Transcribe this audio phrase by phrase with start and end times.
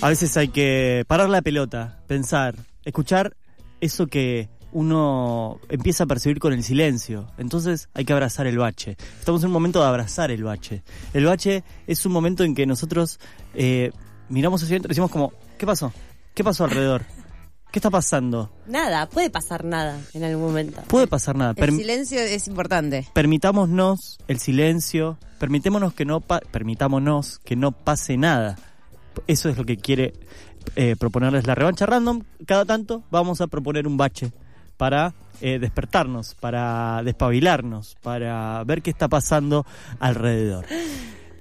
[0.00, 3.36] A veces hay que parar la pelota, pensar, escuchar
[3.80, 7.26] eso que uno empieza a percibir con el silencio.
[7.36, 8.96] Entonces hay que abrazar el bache.
[9.18, 10.84] Estamos en un momento de abrazar el bache.
[11.14, 13.18] El bache es un momento en que nosotros
[13.54, 13.90] eh,
[14.28, 15.92] miramos hacia adentro y decimos como, ¿qué pasó?
[16.34, 17.04] ¿Qué pasó alrededor?
[17.72, 18.50] ¿Qué está pasando?
[18.66, 20.80] Nada, puede pasar nada en algún momento.
[20.86, 21.54] Puede pasar nada.
[21.56, 23.06] El silencio es importante.
[23.12, 28.56] permitámonos el silencio, permitémonos que no pa- permitámonos que no pase nada.
[29.26, 30.12] Eso es lo que quiere
[30.76, 32.22] eh, proponerles la revancha random.
[32.46, 34.32] Cada tanto vamos a proponer un bache
[34.76, 39.66] para eh, despertarnos, para despabilarnos, para ver qué está pasando
[39.98, 40.66] alrededor.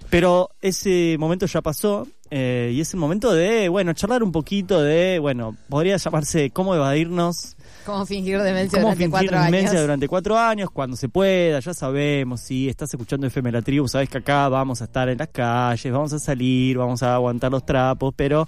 [0.10, 4.82] Pero ese momento ya pasó eh, y es el momento de, bueno, charlar un poquito
[4.82, 7.57] de, bueno, podría llamarse cómo evadirnos
[7.88, 9.82] Cómo fingir demencia ¿Cómo durante fingir cuatro demencia años.
[9.82, 10.70] durante cuatro años?
[10.72, 14.82] Cuando se pueda, ya sabemos, si estás escuchando FM La Tribu, sabes que acá vamos
[14.82, 18.46] a estar en las calles, vamos a salir, vamos a aguantar los trapos, pero,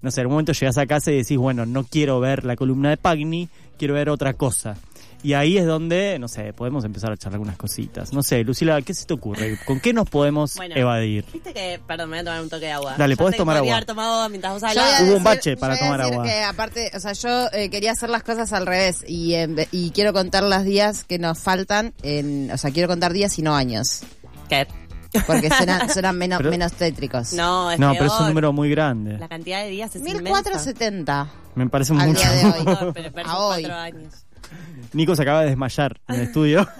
[0.00, 2.56] no sé, en un momento llegas a casa y decís, bueno, no quiero ver la
[2.56, 3.48] columna de Pagni,
[3.78, 4.76] quiero ver otra cosa.
[5.24, 8.12] Y ahí es donde, no sé, podemos empezar a charlar algunas cositas.
[8.12, 9.56] No sé, Lucila, ¿qué se te ocurre?
[9.64, 10.74] ¿Con qué nos podemos Bueno.
[10.74, 11.24] evadir?
[11.32, 12.94] Viste que, perdón, me voy a tomar un toque de agua.
[12.98, 13.72] Dale, podés tomar agua.
[13.72, 15.00] haber tomado mientras vos hablabas.
[15.02, 16.24] Hubo un decir- bache para tomar decir agua.
[16.26, 19.90] Que aparte, o sea, yo eh, quería hacer las cosas al revés y, ve- y
[19.92, 23.54] quiero contar los días que nos faltan, en, o sea, quiero contar días y no
[23.54, 24.00] años,
[24.48, 24.66] ¿Qué?
[25.26, 27.32] porque suenan, suenan menos, Pero- menos tétricos.
[27.34, 28.28] No, es No, pero es un peor.
[28.30, 29.18] número muy grande.
[29.18, 32.20] La cantidad de días es 1470 Me parece al mucho.
[32.20, 32.50] día de hoy.
[32.60, 32.84] inmensa.
[32.86, 33.62] No, pero, A hoy.
[33.62, 34.14] cuatro años.
[34.92, 36.68] Nico se acaba de desmayar en el estudio.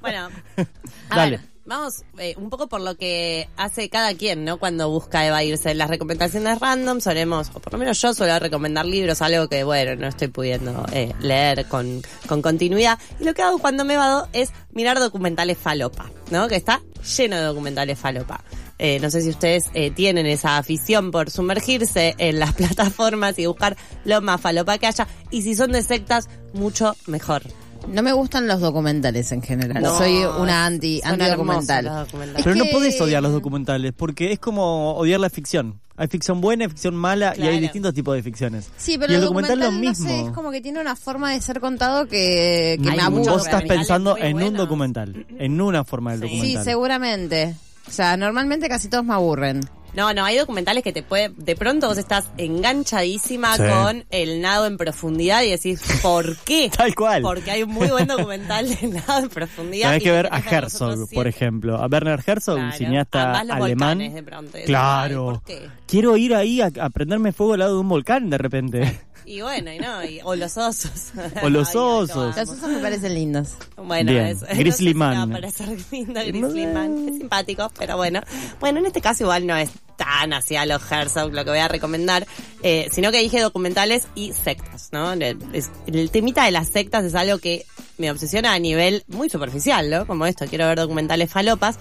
[0.00, 0.28] Bueno,
[1.10, 1.38] a Dale.
[1.38, 4.58] ver, vamos eh, un poco por lo que hace cada quien, ¿no?
[4.58, 5.74] Cuando busca evadirse.
[5.74, 9.96] Las recomendaciones random solemos, o por lo menos yo suelo recomendar libros, algo que, bueno,
[9.96, 13.00] no estoy pudiendo eh, leer con, con continuidad.
[13.18, 16.46] Y lo que hago cuando me evado es mirar documentales falopa, ¿no?
[16.46, 16.82] Que está
[17.16, 18.44] lleno de documentales falopa.
[18.78, 23.46] Eh, no sé si ustedes eh, tienen esa afición por sumergirse en las plataformas y
[23.46, 25.06] buscar lo más falopa que haya.
[25.30, 27.42] Y si son de sectas, mucho mejor.
[27.88, 29.80] No me gustan los documentales en general.
[29.82, 32.06] No, Soy una anti, anti documental.
[32.42, 35.80] Pero no que- podés odiar los documentales, porque es como odiar la ficción.
[35.98, 37.60] Hay ficción buena, hay ficción mala y hay Claro.
[37.60, 38.68] distintos tipos de ficciones.
[38.76, 40.06] Sí, pero y el el documental, lo no mismo.
[40.08, 43.30] sé, es como que tiene una forma de ser contado que, que me aburre.
[43.30, 46.36] Vos estás pensando muy en un documental, en una forma del Sí.
[46.36, 46.64] documental.
[46.64, 47.54] Sí, seguramente.
[47.86, 49.60] O sea, normalmente casi todos me aburren.
[49.94, 53.62] No, no, hay documentales que te puede, de pronto vos estás enganchadísima Sí.
[53.62, 56.70] con el nado en profundidad y decís, ¿por qué?
[56.76, 57.22] Tal cual.
[57.22, 59.88] Porque hay un muy buen documental de nado en profundidad.
[59.88, 61.76] Tenés y que ver a Herzog, por ejemplo.
[61.76, 63.98] A Werner Herzog, un cineasta los alemán.
[63.98, 64.50] volcanes de pronto.
[64.50, 65.28] Y decís, Claro.
[65.30, 65.68] ay, ¿por qué?
[65.86, 69.00] Quiero ir ahí a, a prenderme fuego al lado de un volcán de repente.
[69.26, 71.10] Y bueno, y no, y- o los osos.
[71.42, 72.16] O los Ay, ay, osos.
[72.16, 72.52] lo Los amo.
[72.52, 73.48] osos me parecen lindos.
[73.76, 74.26] Bueno, Bien.
[74.26, 75.18] es, Grizzly no sé si Man.
[75.18, 77.08] va a parecer lindo Grizzly Man.
[77.08, 78.20] Es simpático, pero bueno.
[78.60, 81.68] Bueno, en este caso igual no es tan hacia los Herzog lo que voy a
[81.68, 82.26] recomendar,
[82.62, 85.12] eh, sino que dije documentales y sectas, ¿no?
[85.12, 87.64] El, es- el temita de las sectas es algo que
[87.98, 90.06] me obsesiona a nivel muy superficial, ¿no?
[90.06, 91.78] Como esto, quiero ver documentales falopas.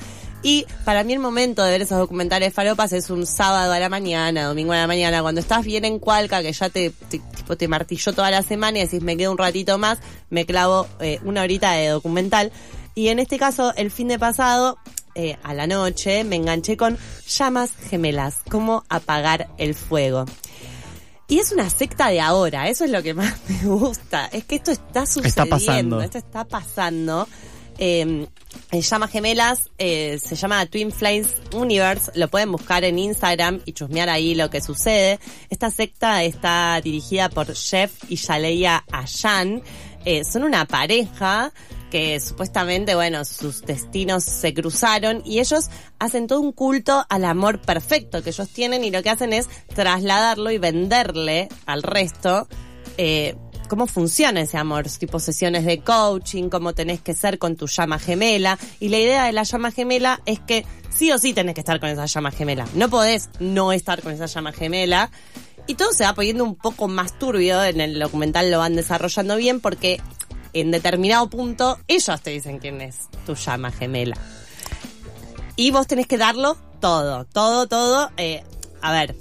[0.47, 3.89] Y para mí el momento de ver esos documentales falopas es un sábado a la
[3.89, 7.57] mañana, domingo a la mañana, cuando estás bien en cualca, que ya te, te- tipo,
[7.57, 9.97] te martilló toda la semana y decís me quedo un ratito más,
[10.29, 12.51] me clavo eh, una horita de documental.
[12.93, 14.77] Y en este caso, el fin de pasado,
[15.15, 20.25] eh, a la noche, me enganché con llamas gemelas, cómo apagar el fuego.
[21.27, 24.27] Y es una secta de ahora, eso es lo que más me gusta.
[24.27, 26.01] Es que esto está sucediendo, pasando.
[26.03, 27.27] esto está pasando.
[27.77, 28.27] Eh,
[28.71, 33.73] en Llamas Gemelas eh, se llama Twin Flames Universe, lo pueden buscar en Instagram y
[33.73, 35.19] chusmear ahí lo que sucede.
[35.49, 39.61] Esta secta está dirigida por Jeff y Yaleia Ayan.
[40.05, 41.51] Eh, son una pareja
[41.89, 45.69] que supuestamente, bueno, sus destinos se cruzaron y ellos
[45.99, 49.47] hacen todo un culto al amor perfecto que ellos tienen y lo que hacen es
[49.73, 52.47] trasladarlo y venderle al resto
[52.97, 53.35] eh,
[53.67, 57.99] cómo funciona ese amor, tipo sesiones de coaching, cómo tenés que ser con tu llama
[57.99, 58.57] gemela.
[58.79, 61.79] Y la idea de la llama gemela es que sí o sí tenés que estar
[61.79, 62.67] con esa llama gemela.
[62.73, 65.11] No podés no estar con esa llama gemela.
[65.67, 69.35] Y todo se va poniendo un poco más turbio, en el documental lo van desarrollando
[69.35, 69.99] bien porque
[70.53, 74.15] en determinado punto ellos te dicen quién es tu llama gemela.
[75.55, 78.11] Y vos tenés que darlo todo, todo, todo.
[78.17, 78.43] eh,
[78.81, 79.15] a ver,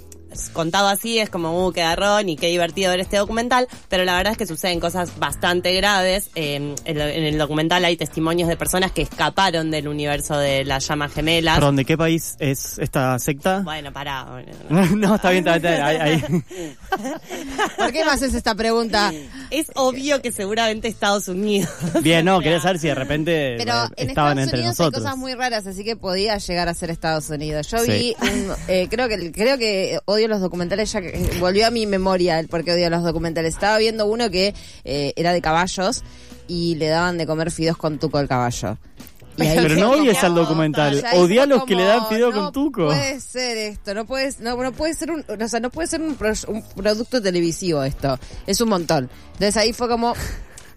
[0.53, 4.15] contado así es como, uh, qué garrón y qué divertido ver este documental, pero la
[4.15, 6.29] verdad es que suceden cosas bastante graves.
[6.35, 11.13] eh, en, el documental hay testimonios de personas que escaparon del universo de las llamas
[11.13, 11.55] gemelas.
[11.55, 13.59] Perdón, ¿de qué país es esta secta?
[13.59, 14.25] Bueno, pará.
[14.29, 14.85] bueno, no.
[14.95, 15.73] no, está bien, está bien.
[15.73, 16.01] Está bien.
[16.01, 16.75] Ahí- ahí.
[17.77, 19.11] ¿Por qué me haces esta pregunta?
[19.49, 21.69] Es obvio que seguramente Estados Unidos.
[22.01, 25.01] Bien, no, quería saber si de repente Pero eh, en estaban Estados entre Unidos nosotros.
[25.01, 27.67] hay cosas muy raras, así que podía llegar a ser Estados Unidos.
[27.69, 27.91] Yo Sí.
[27.91, 31.67] vi, un- eh, creo que creo que Odio odio los documentales, ya que eh, volvió
[31.67, 33.53] a mi memoria el por qué odio los documentales.
[33.53, 36.03] Estaba viendo uno que eh, era de caballos
[36.47, 38.77] y le daban de comer fideos con tuco al caballo.
[39.37, 42.85] Pero no odies al documental, odia a los que le dan fideo no con tuco.
[42.85, 46.01] puede ser esto, no puede, no, no puede ser un, o sea, no puede ser
[46.01, 48.17] un, pro- un producto televisivo esto.
[48.47, 49.09] Es un montón.
[49.33, 50.13] Entonces ahí fue como,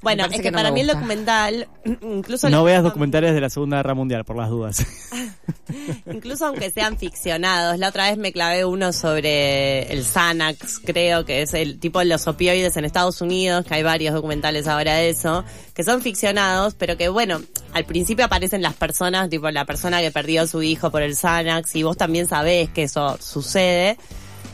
[0.03, 1.69] Bueno, es que, no para mí el documental,
[2.03, 4.87] incluso No veas documentales de la Segunda Guerra Mundial, por las dudas.
[6.07, 11.43] Incluso aunque sean ficcionados, la otra vez me clavé uno sobre el Xanax, creo que
[11.43, 15.11] es el tipo de los opioides en Estados Unidos, que hay varios documentales ahora de
[15.11, 17.41] eso, que son ficcionados, pero que bueno,
[17.73, 21.17] al principio aparecen las personas, tipo la persona que perdió a su hijo por el
[21.17, 23.97] Xanax, y vos también sabés que eso sucede.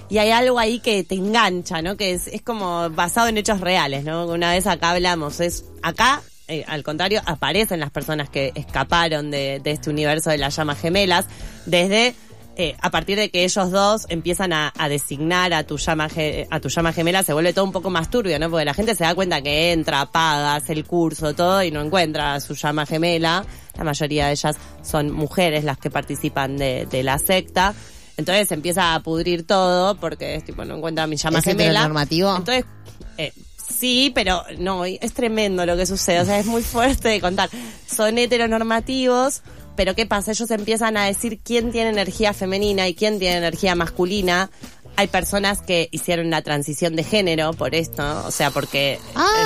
[0.09, 1.97] Y hay algo ahí que te engancha, ¿no?
[1.97, 4.27] Que es, es como basado en hechos reales, ¿no?
[4.27, 9.61] Una vez acá hablamos, es acá, eh, al contrario, aparecen las personas que escaparon de,
[9.65, 11.27] de este universo de las llamas gemelas,
[11.65, 12.15] desde
[12.57, 16.61] eh, a partir de que ellos dos empiezan a, designar a tu llama ge- a
[16.61, 18.49] tu llama gemela, se vuelve todo un poco más turbio, ¿no?
[18.51, 21.81] Porque la gente se da cuenta que entra, paga, hace el curso, todo, y no
[21.81, 23.45] encuentra a su llama gemela.
[23.77, 27.75] La mayoría de ellas son mujeres las que participan de, de la secta.
[28.17, 31.45] Entonces se empieza a pudrir todo porque es tipo, no encuentra a mi llama ¿Es
[31.45, 31.81] gemela.
[31.81, 32.37] heteronormativo?
[32.37, 32.65] Entonces,
[33.19, 36.21] eh, sí, pero no, es tremendo lo que sucede.
[36.21, 37.51] O sea, es muy fuerte de contar.
[37.87, 39.43] Son heteronormativos,
[39.77, 40.31] pero ¿qué pasa?
[40.31, 44.51] Ellos empiezan a decir quién tiene energía femenina y quién tiene energía masculina.
[44.97, 49.01] Hay personas que hicieron la transición de género por esto, o sea, porque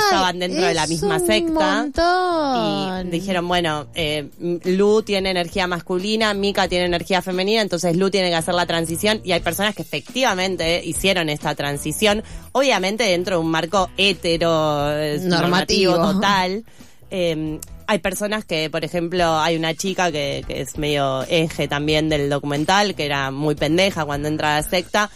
[0.05, 1.81] estaban dentro de la misma secta.
[1.83, 3.07] montón.
[3.07, 8.29] Y dijeron, bueno, eh, Lu tiene energía masculina, Mika tiene energía femenina, entonces Lu tiene
[8.29, 13.41] que hacer la transición y hay personas que efectivamente hicieron esta transición, obviamente dentro de
[13.41, 15.95] un marco hetero, eh, Normativo.
[15.95, 16.63] normativo total.
[17.11, 22.07] Eh, hay personas que, por ejemplo, hay una chica que, que es medio eje también
[22.07, 25.09] del documental, que era muy pendeja cuando entra a la secta,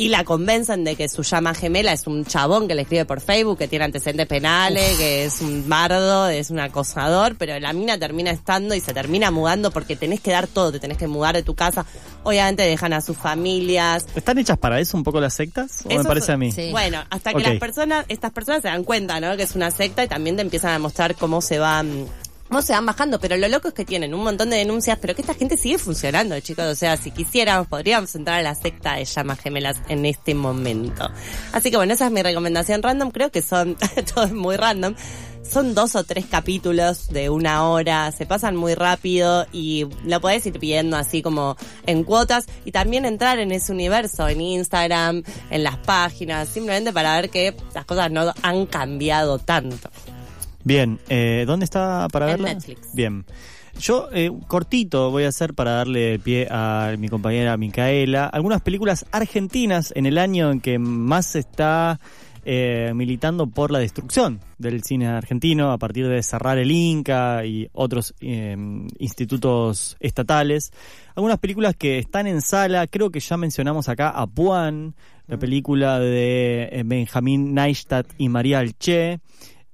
[0.00, 3.20] y la convencen de que su llama gemela es un chabón que le escribe por
[3.20, 7.98] Facebook, que tiene antecedentes penales, que es un bardo, es un acosador, pero la mina
[7.98, 11.34] termina estando y se termina mudando porque tenés que dar todo, te tenés que mudar
[11.34, 11.84] de tu casa.
[12.22, 15.82] Obviamente dejan a sus familias, ¿Están hechas para eso un poco las sectas?
[15.84, 16.52] ¿O me Eso parece fue- a mí?
[16.52, 16.70] Sí.
[16.70, 17.46] bueno, hasta que Ok.
[17.46, 19.36] las personas, estas personas se dan cuenta, ¿no?
[19.36, 22.06] Que es una secta y también te empiezan a mostrar cómo se van,
[22.50, 23.18] cómo se van bajando.
[23.20, 25.78] Pero lo loco es que tienen un montón de denuncias, pero que esta gente sigue
[25.78, 26.66] funcionando, chicos.
[26.66, 31.08] O sea, si quisiéramos, podríamos entrar a la secta de llamas gemelas en este momento.
[31.52, 33.12] Así que bueno, esa es mi recomendación random.
[33.12, 33.76] Creo que son,
[34.14, 34.94] todo es muy random.
[35.48, 40.46] Son dos o tres capítulos de una hora, se pasan muy rápido y lo podés
[40.46, 41.56] ir viendo así como
[41.86, 47.16] en cuotas y también entrar en ese universo, en Instagram, en las páginas, simplemente para
[47.16, 49.90] ver que las cosas no han cambiado tanto.
[50.64, 52.54] Bien, eh, ¿dónde está para En verla?
[52.54, 52.94] Netflix.
[52.94, 53.24] Bien.
[53.78, 58.26] Yo, eh, cortito, voy a hacer para darle pie a mi compañera Micaela.
[58.26, 62.00] Algunas películas argentinas en el año en que más se está
[62.42, 67.68] eh, militando por la destrucción del cine argentino a partir de cerrar el Inca y
[67.74, 68.56] otros eh,
[68.98, 70.72] institutos estatales.
[71.14, 74.94] Algunas películas que están en sala, creo que ya mencionamos acá a Puan,
[75.26, 79.20] la película de eh, Benjamín Neistat y María Alche.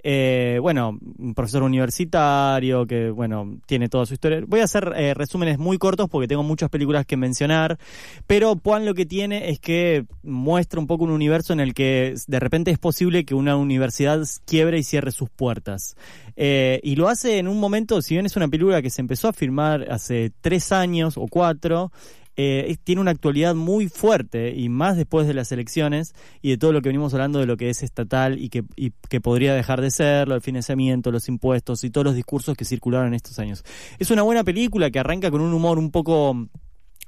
[0.09, 4.41] Eh, bueno, un profesor universitario que, bueno, tiene toda su historia.
[4.47, 7.77] Voy a hacer eh, resúmenes muy cortos porque tengo muchas películas que mencionar,
[8.25, 12.15] pero Puan lo que tiene es que muestra un poco un universo en el que
[12.25, 15.97] de repente es posible que una universidad quiebre y cierre sus puertas.
[16.37, 19.27] Eh, y lo hace en un momento, si bien es una película que se empezó
[19.27, 21.91] a filmar hace tres años o cuatro,
[22.37, 26.71] eh, tiene una actualidad muy fuerte y más después de las elecciones y de todo
[26.71, 29.81] lo que venimos hablando de lo que es estatal y que, y que podría dejar
[29.81, 33.63] de serlo, el financiamiento, los impuestos y todos los discursos que circularon en estos años.
[33.97, 36.47] Es una buena película que arranca con un humor un poco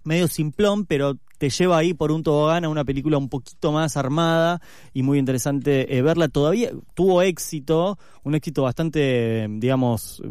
[0.10, 3.96] medio simplón, pero te lleva ahí por un tobogán a una película un poquito más
[3.96, 4.60] armada
[4.92, 6.28] y muy interesante eh, verla.
[6.30, 10.22] Todavía tuvo éxito, un éxito bastante, digamos,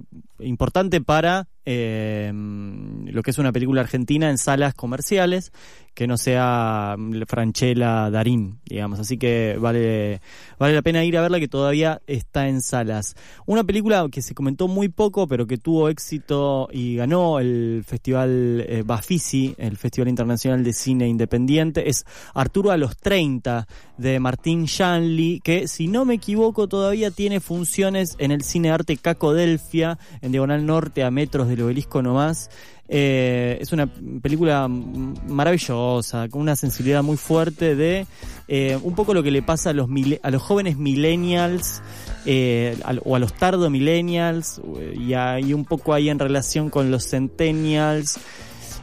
[0.40, 5.52] importante para eh, lo que es una película argentina en salas comerciales,
[5.98, 9.00] que no sea mm, Franchella Darín, digamos.
[9.00, 10.20] Así que vale,
[10.56, 13.16] vale la pena ir a verla que todavía está en salas.
[13.46, 18.64] Una película que se comentó muy poco, pero que tuvo éxito y ganó el festival
[18.68, 23.66] eh, Bafisi, el Festival Internacional de Cine Independiente, es Arturo a los 30
[23.98, 28.96] de Martín Shanley, que si no me equivoco todavía tiene funciones en el Cine Arte
[28.96, 32.50] Caco Delfia, en Diagonal Norte a metros del obelisco nomás.
[32.90, 33.86] Eh, es una
[34.22, 38.06] película maravillosa, con una sensibilidad muy fuerte de
[38.46, 39.90] eh, un poco lo que le pasa a los,
[40.22, 41.82] a los jóvenes millennials
[42.24, 46.90] eh, o a los tardo millennials eh, y, hay un poco ahí en relación con
[46.90, 48.18] los centennials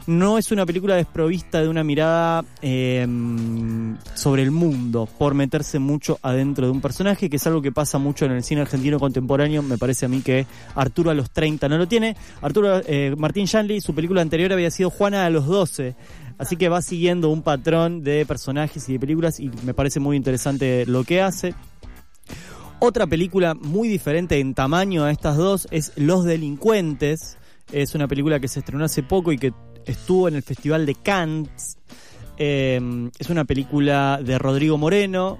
[0.06, 3.06] no es una película desprovista de una mirada eh,
[4.14, 7.98] sobre el mundo, por meterse mucho adentro de un personaje, que es algo que pasa
[7.98, 9.62] mucho en el cine argentino contemporáneo.
[9.62, 12.16] Me parece a mí que Arturo a los 30 no lo tiene.
[12.40, 15.96] Arturo eh, Martín Shanley, su película anterior había sido Juana a los 12.
[16.38, 20.16] Así que va siguiendo un patrón de personajes y de películas y me parece muy
[20.16, 21.54] interesante lo que hace.
[22.78, 27.38] Otra película muy diferente en tamaño a estas dos es Los Delincuentes.
[27.72, 29.52] Es una película que se estrenó hace poco y que
[29.86, 31.78] estuvo en el Festival de Cannes.
[32.38, 32.80] Eh,
[33.18, 35.38] es una película de Rodrigo Moreno,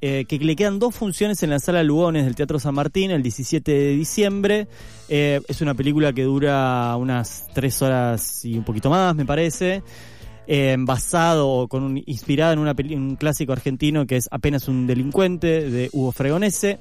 [0.00, 3.22] eh, que le quedan dos funciones en la sala Lugones del Teatro San Martín el
[3.22, 4.68] 17 de diciembre.
[5.08, 9.82] Eh, es una película que dura unas tres horas y un poquito más, me parece.
[10.50, 14.86] Eh, basado con un, inspirada en una peli- un clásico argentino que es apenas un
[14.86, 16.78] delincuente de Hugo Fregonese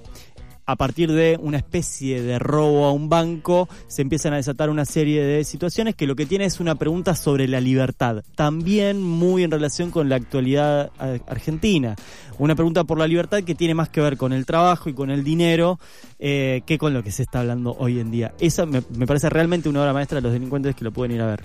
[0.67, 4.83] a partir de una especie de robo a un banco, se empiezan a desatar una
[4.83, 9.43] serie de situaciones que lo que tiene es una pregunta sobre la libertad, también muy
[9.43, 11.95] en relación con la actualidad eh, argentina.
[12.37, 15.09] Una pregunta por la libertad que tiene más que ver con el trabajo y con
[15.09, 15.79] el dinero
[16.19, 18.33] eh, que con lo que se está hablando hoy en día.
[18.39, 21.27] Esa me, parece realmente una obra maestra de los delincuentes que lo pueden ir a
[21.27, 21.41] ver.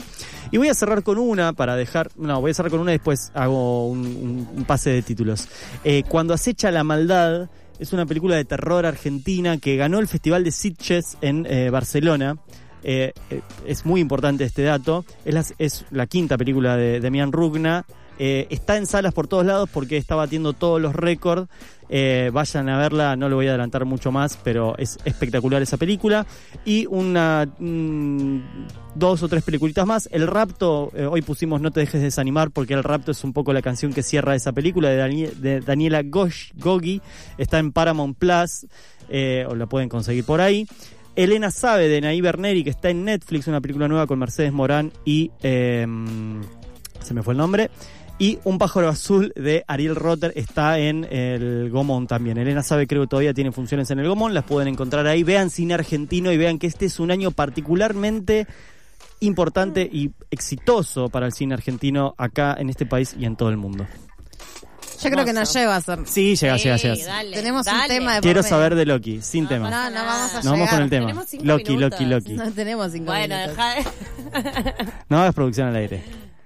[0.50, 2.96] Y voy a cerrar con una para dejar, no, voy a cerrar con una y
[2.96, 5.48] después hago un pase de títulos.
[5.84, 7.48] Eh, Cuando acecha la maldad
[7.78, 12.36] es una película de terror argentina que ganó el Festival de Sitges en eh, Barcelona.
[12.84, 15.04] Eh, eh, es muy importante este dato.
[15.24, 17.84] Es la, es la quinta película de Demian Rugna.
[18.18, 21.48] Eh, está en salas por todos lados porque está batiendo todos los récords.
[21.94, 25.76] Eh, vayan a verla, no lo voy a adelantar mucho más, pero es espectacular esa
[25.76, 26.26] película.
[26.64, 28.38] Y una mm,
[28.94, 30.08] dos o tres peliculitas más.
[30.12, 33.52] El rapto, eh, hoy pusimos No te dejes desanimar porque el rapto es un poco
[33.52, 36.52] la canción que cierra esa película de, Dani- de Daniela Gosh.
[37.38, 38.66] Está en Paramount Plus,
[39.48, 40.66] o la pueden conseguir por ahí.
[41.14, 44.92] Elena Sabe de Naí Berneri, que está en Netflix, una película nueva con Mercedes Morán
[45.04, 45.30] y...
[45.42, 45.86] eh,
[47.02, 47.68] se me fue el nombre.
[48.22, 52.38] Y Un pájaro azul de Ariel Rotter está en el Gomón también.
[52.38, 55.24] Elena sabe, creo que todavía tiene funciones en el Gomón, las pueden encontrar ahí.
[55.24, 58.46] Vean cine argentino y vean que este es un año particularmente
[59.18, 63.56] importante y exitoso para el cine argentino acá en este país y en todo el
[63.56, 63.86] mundo.
[65.02, 65.98] Yo creo que nos lleva a ser.
[66.06, 67.04] Sí, llega, llega, llega.
[67.04, 67.88] dale, Tenemos un dale.
[67.94, 68.48] tema de por Quiero medio.
[68.50, 69.68] saber de Loki, sin tema.
[69.68, 70.74] No, no vamos a Nos vamos llegar.
[70.74, 71.06] con el tema.
[71.06, 72.00] Tenemos cinco Loki, minutos.
[72.00, 72.32] Loki, Loki.
[72.36, 73.56] No tenemos cinco Bueno, minutos.
[73.56, 74.74] deja
[75.08, 76.04] No hagas producción al aire.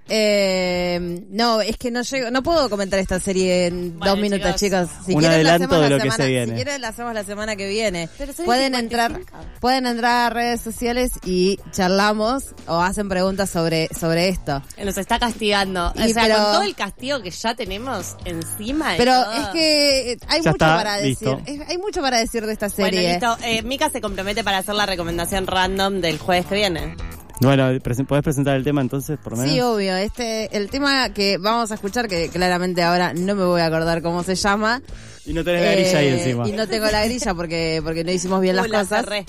[0.09, 4.55] Eh, no, es que no llego, no puedo comentar esta serie en Bueno, dos minutos,
[4.55, 4.87] chicos.
[4.89, 5.05] chicos.
[5.05, 6.45] Si Un adelanto hacemos de la lo que semana- se viene.
[6.47, 8.07] Si quieren, la hacemos la semana que viene.
[8.17, 8.77] Pueden 55.
[8.77, 9.19] entrar,
[9.59, 14.61] pueden entrar a redes sociales y charlamos o hacen preguntas sobre, sobre esto.
[14.83, 15.91] Nos está castigando.
[15.95, 19.33] Y o sea, pero- con todo el castigo que ya tenemos encima Pero todo.
[19.33, 21.35] es que eh, hay Ya mucho está, para listo.
[21.37, 21.61] decir.
[21.61, 23.09] Es- hay mucho para decir de esta Bueno, serie.
[23.11, 23.37] listo.
[23.43, 26.95] Eh, Mika se compromete para hacer la recomendación random del jueves que viene.
[27.39, 27.69] Bueno,
[28.07, 29.53] ¿podés presentar el tema entonces, por lo menos?
[29.53, 29.95] Sí, obvio.
[29.95, 34.01] Este, el tema que vamos a escuchar, que claramente ahora no me voy a acordar
[34.01, 34.81] cómo se llama.
[35.25, 36.47] Y no tenés la grilla ahí Eh, encima.
[36.47, 39.05] Y no tengo la grilla porque, porque no hicimos bien las Uy, la cosas.
[39.05, 39.25] cerré.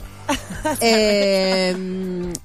[0.80, 1.76] Eh,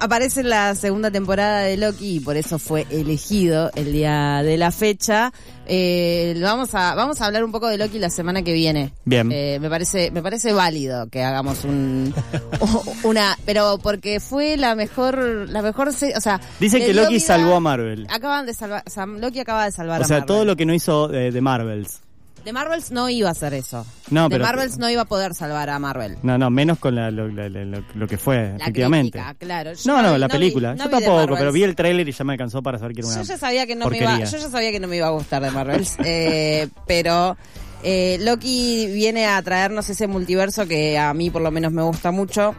[0.00, 4.56] aparece en la segunda temporada de Loki y por eso fue elegido el día de
[4.56, 5.32] la fecha.
[5.66, 8.92] Eh, vamos a vamos a hablar un poco de Loki la semana que viene.
[9.04, 9.30] Bien.
[9.32, 12.14] Eh, me parece me parece válido que hagamos un
[13.04, 17.54] una pero porque fue la mejor la mejor o sea Dicen que Loki vida- salvó
[17.56, 18.06] a Marvel.
[18.10, 20.26] acaban de salvar o sea, Loki acaba de salvar O a sea, Marvel.
[20.26, 22.00] todo lo que no hizo eh, de Marvels.
[22.44, 25.34] De Marvels no iba a hacer eso No, de pero- Marvels no iba a poder
[25.34, 28.36] salvar a Marvel No, no, menos con la- lo, la- la- lo- lo que fue,
[28.50, 29.12] La efectivamente.
[29.12, 29.72] crítica, claro.
[29.74, 30.74] Yo No, no, la película.
[30.74, 33.08] no Yo tampoco, pero vi el tráiler y ya me alcanzó para saber que era
[33.08, 35.06] una Yo ya sabía que no me iba, yo ya sabía que no me iba
[35.06, 37.36] a gustar de Marvels, eh, pero
[37.84, 42.10] eh, Loki viene a traernos ese multiverso que a mí por lo menos me gusta
[42.10, 42.54] mucho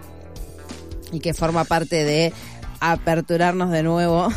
[1.11, 2.33] y que forma parte de
[2.79, 4.27] aperturarnos de nuevo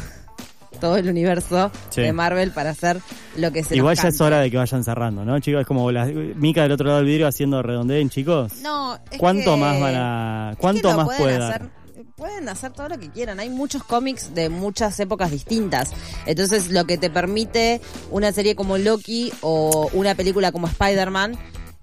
[0.78, 2.02] todo el universo Sí.
[2.02, 3.00] de Marvel para hacer
[3.36, 5.62] lo que se nos Igual ya es hora de que vayan cerrando, ¿no, chicos?
[5.62, 8.52] Es como la Mica del otro lado del vidrio haciendo redondeen, chicos.
[8.62, 11.86] No, es ¿Cuánto que- más van a es que cuánto más pueden puede hacer, dar?
[12.16, 13.40] Pueden hacer todo lo que quieran.
[13.40, 15.92] Hay muchos cómics de muchas épocas distintas.
[16.24, 17.80] Entonces, lo que te permite
[18.10, 21.36] una serie como Loki o una película como Spider-Man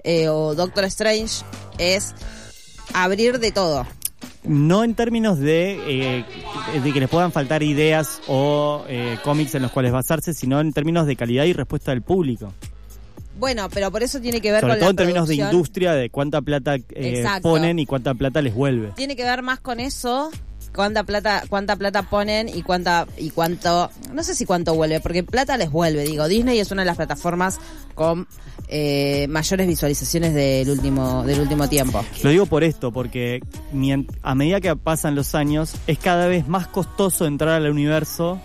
[0.03, 1.43] eh, o Doctor Strange
[1.77, 2.15] es
[2.93, 3.85] abrir de todo.
[4.45, 6.25] No en términos de, eh,
[6.83, 10.73] de que les puedan faltar ideas o eh, cómics en los cuales basarse, sino en
[10.73, 12.53] términos de calidad y respuesta del público.
[13.39, 15.93] Bueno, pero por eso tiene que ver Sobre con todo la en términos de industria,
[15.93, 18.91] de cuánta plata eh, ponen y cuánta plata les vuelve.
[18.95, 20.29] Tiene que ver más con eso
[20.73, 25.23] cuánta plata, cuánta plata ponen y cuánta y cuánto, no sé si cuánto vuelve, porque
[25.23, 26.03] plata les vuelve.
[26.03, 27.59] Digo, Disney es una de las plataformas
[27.95, 28.27] con
[28.67, 32.03] eh, mayores visualizaciones del último del último tiempo.
[32.23, 33.41] Lo digo por esto, porque
[34.21, 38.39] a medida que pasan los años es cada vez más costoso entrar al universo,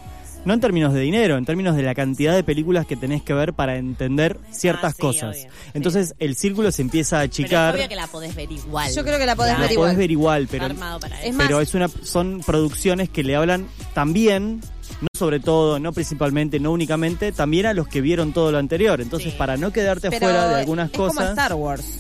[0.49, 3.33] no en términos de dinero, en términos de la cantidad de películas que tenés que
[3.35, 5.37] ver para entender ciertas Ah, sí, cosas.
[5.37, 5.71] obvio, sí.
[5.75, 7.69] Entonces el círculo se empieza a Pero achicar.
[7.75, 8.93] es obvio que la podés ver igual.
[8.93, 9.87] Yo creo que la podés ver la igual.
[9.87, 13.67] podés ver igual, pero, para Es más- pero es una, son producciones que le hablan
[13.95, 14.61] también,
[15.01, 19.01] no sobre todo, no principalmente, no únicamente, también a los que vieron todo lo anterior.
[19.01, 19.39] Entonces, Sí.
[19.39, 21.31] para no quedarte Pero fuera de algunas es como cosas.
[21.31, 21.99] Star Wars.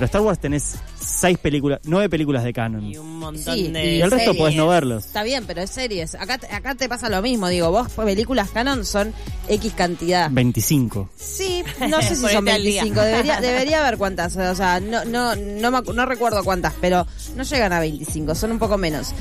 [0.00, 2.82] Pero Star Wars tenés seis películas, nueve películas de canon.
[2.86, 3.96] Y un montón Sí, de.
[3.96, 5.04] Y el resto podés no verlos.
[5.04, 6.14] Está bien, pero es series.
[6.14, 7.48] Acá, te- acá te pasa lo mismo.
[7.48, 9.12] Digo, vos películas canon son
[9.46, 10.30] X cantidad.
[10.30, 11.10] 25.
[11.16, 12.82] Sí, no sé si son Ponete al día.
[12.82, 13.00] 25.
[13.04, 14.34] Debería, debería haber cuántas.
[14.38, 18.34] O sea, no, no, no, me no recuerdo cuántas, pero no llegan a 25.
[18.34, 19.12] Son un poco menos.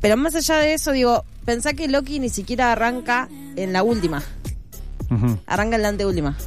[0.00, 4.22] Pero más allá de eso, digo, pensá que Loki ni siquiera arranca en la última.
[5.46, 6.38] Arranca en la anteúltima.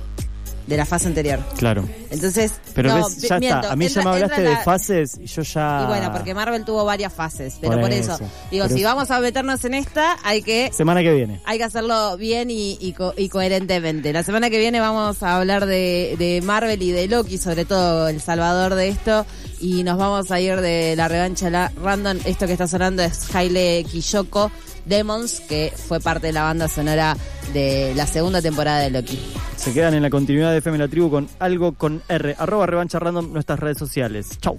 [0.68, 1.40] De la fase anterior.
[1.60, 1.88] Claro.
[2.10, 3.74] Entonces, Pero no, ves, ya miento, está.
[3.74, 5.82] A mí ya me hablaste de fases y yo ya.
[5.84, 8.16] Y bueno, porque Marvel tuvo varias fases, pero Por por, eso.
[8.16, 8.24] eso.
[8.50, 11.40] Digo, Pero si es- vamos a meternos en esta, hay que Semana que viene.
[11.46, 14.12] hay que hacerlo bien y, y, co- y coherentemente.
[14.12, 18.08] La semana que viene vamos a hablar de, de Marvel y de Loki, sobre todo
[18.08, 19.24] el salvador de esto.
[19.62, 22.18] Y nos vamos a ir de la revancha la random.
[22.26, 24.52] Esto que está sonando es Haile Kiyoko
[24.86, 27.18] Demons, que fue parte de la banda sonora
[27.54, 29.20] de la segunda temporada de Loki.
[29.56, 32.36] Se quedan en la continuidad de FM La Tribu con algo con R.
[32.38, 34.38] Arroba revancha random nuestras redes sociales.
[34.40, 34.58] Chau.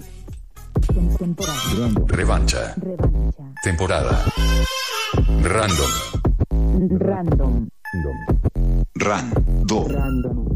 [2.07, 2.75] Revancha.
[3.63, 4.25] Temporada.
[5.41, 5.91] Random.
[6.99, 7.69] Random.
[8.95, 9.87] Random.
[9.89, 10.47] Random.